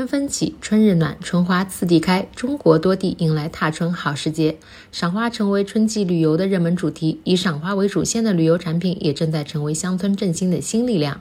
[0.00, 4.56] 春分起，春日暖，春花次第开，中国多地迎来踏春好时节，
[4.90, 7.20] 赏花成为春季旅游的热门主题。
[7.24, 11.20] 以赏花为主线的旅游产品也正在成为乡村振兴的新力量。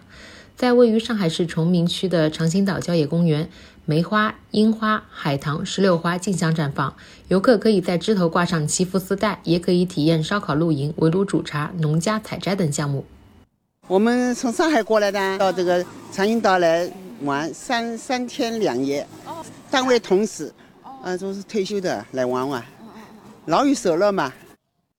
[0.56, 3.50] 在位于上海市崇明区的长兴岛郊野公园，
[3.84, 6.96] 梅花、樱花、海棠、石榴花竞相绽放，
[7.28, 13.04] 游客可以在枝头挂上祈福丝带，也可以体验烧烤露营、围炉煮茶、农家采摘等项目。
[13.90, 16.90] 我们从上海过来的，到这个长兴岛来。
[17.22, 19.06] 玩三三天两夜，
[19.70, 20.54] 单位同事，
[21.04, 22.64] 啊，都是退休的来玩玩，
[23.46, 24.32] 老有所乐嘛。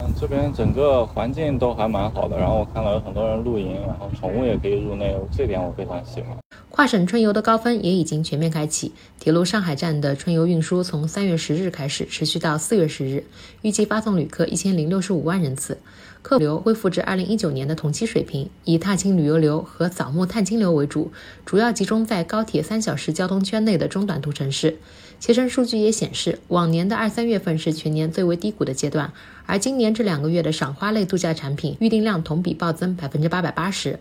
[0.04, 6.36] 嗯，这边整个环境都还蛮好的，然后我看到有很多人露营，然后宠物也可以入内，这点我非常喜欢。
[6.70, 13.24] 跨省春游的高峰也已经全面开启，铁路上海站的春游运输从三月十日开始，持续到四月十日，
[13.62, 15.78] 预计发送旅客一千零六十五万人次，
[16.22, 21.10] 客流恢复至二零一九年的同期水平，以踏青旅游流和扫墓探亲流为主，
[21.44, 24.78] 主要集中在高铁三小时交通圈内的中短途城市。
[25.18, 29.12] 携程数据也显示，往年的二三月份是全年最为低谷的阶段，
[29.44, 33.98] 而今年这两个月的赏花类度假产品预订量同比暴增百分之八百八十。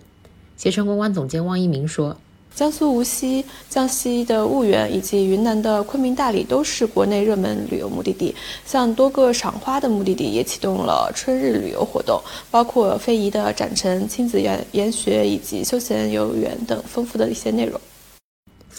[0.56, 2.16] 携程公关总监汪一鸣说。
[2.56, 8.36] 江苏无锡、江西的婺源以及云南的昆明、大理都是国内热门旅游目的地。
[8.66, 17.80] 像多个赏花的目的地也启动了春日旅游活动，包括非遗的展陈、亲子研研学以及休闲游园等丰富的一些内容。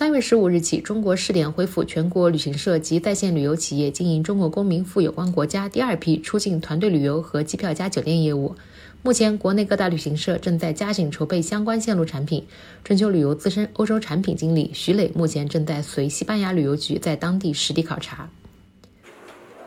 [0.01, 8.57] 三月十五日起，中国试点恢复全国旅行社及在线旅游企业经营中国公民赴有关国家第二批出境团队旅游和机票加酒店业务。
[9.03, 12.47] 目前，国内各大旅行社正在加紧筹备相关线路产品。
[12.83, 18.27] 春秋旅游资深欧洲产品经理徐磊目前正在随西班牙旅游局在当地实地考察。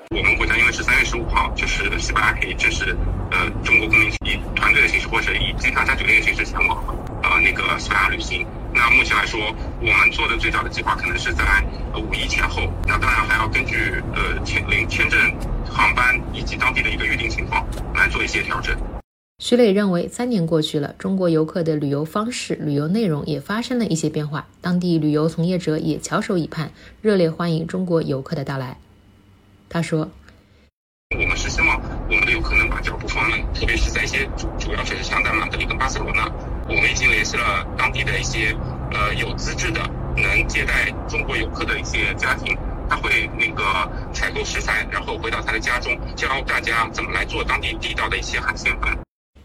[0.10, 2.98] 我们国家因为是三月十五号，就是西班牙可以正式
[3.30, 6.84] 呃中国公民以团队的形式或者以机票加酒店的形式前往
[7.22, 8.44] 呃那个西班牙旅行。
[8.86, 9.40] 那目前来说，
[9.80, 11.64] 我们做的最早的计划可能是在
[11.96, 12.70] 五一前后。
[12.86, 15.18] 那当然还要根据呃签领签证、
[15.66, 18.76] 航班以及当地的一个预订情况来做一些调整。
[19.40, 26.70] 徐磊认为，三年过去了，中国游客的旅游方式、旅游内容也发生了一些变化，当地旅游从业者也翘首以盼，
[27.02, 28.78] 热烈欢迎中国游客的到来。
[29.70, 30.12] 他说
[31.18, 31.80] ：“我们是希望
[32.10, 36.30] 我们的游客能把脚步放慢，特别是在一些主主要城市，像在马德里跟巴塞罗那，
[36.68, 38.56] 我们已经联系了当地的一些
[38.92, 39.82] 呃有资质的
[40.16, 42.56] 能接待中国游客的一些家庭，
[42.90, 43.64] 他会那个
[44.14, 48.98] 采购食材，然后回到他的家中，教大家怎么来做当地地道的一些海鲜饭。”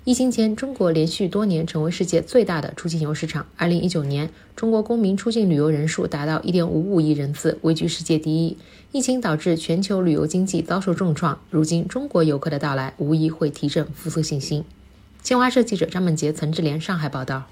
[0.05, 3.45] 疫情前，中国连续多年成为世界最大的出境游市场。
[3.57, 8.57] 二零一九年，中国公民出境旅游人数达到一点五五亿人次，位居世界第一。
[8.91, 14.65] 疫情导致全球旅游经济遭受重创，如今中国游客的到来无疑会提振复苏信心。
[15.23, 17.45] 新华社记者张梦杰、岑志莲上海报道。